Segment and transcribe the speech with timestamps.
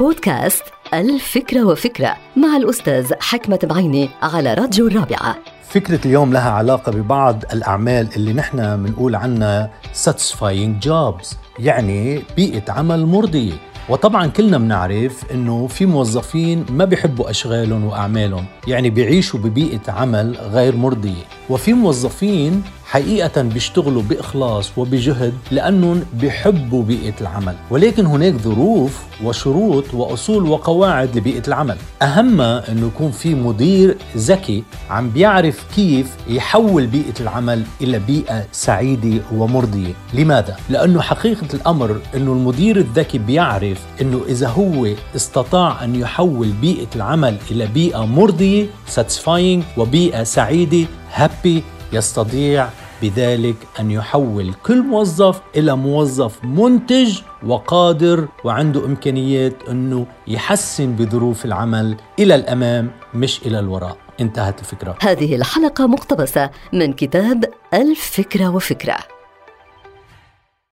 [0.00, 0.62] بودكاست
[0.94, 5.36] الفكرة وفكرة مع الأستاذ حكمة بعيني على راديو الرابعة.
[5.68, 9.70] فكرة اليوم لها علاقة ببعض الأعمال اللي نحن بنقول عنها
[10.04, 13.52] satisfying jobs يعني بيئة عمل مرضية.
[13.88, 20.76] وطبعا كلنا بنعرف إنه في موظفين ما بيحبوا أشغالهم وأعمالهم يعني بيعيشوا ببيئة عمل غير
[20.76, 21.24] مرضية.
[21.50, 27.54] وفي موظفين حقيقة بيشتغلوا بإخلاص وبجهد لأنهم بيحبوا بيئة العمل.
[27.70, 31.76] ولكن هناك ظروف وشروط وأصول وقواعد لبيئة العمل.
[32.02, 39.22] أهمها أنه يكون في مدير ذكي عم بيعرف كيف يحول بيئة العمل إلى بيئة سعيدة
[39.32, 39.92] ومرضية.
[40.14, 46.88] لماذا؟ لأنه حقيقة الأمر أنه المدير الذكي بيعرف أنه إذا هو استطاع أن يحول بيئة
[46.96, 51.60] العمل إلى بيئة مرضية satisfying وبيئة سعيدة happy
[51.92, 52.68] يستطيع
[53.02, 61.96] بذلك أن يحول كل موظف إلى موظف منتج وقادر وعنده إمكانيات إنه يحسن بظروف العمل
[62.18, 63.96] إلى الأمام مش إلى الوراء.
[64.20, 64.96] انتهت الفكرة.
[65.00, 69.13] هذه الحلقة مقتبسة من كتاب الفكرة وفكرة.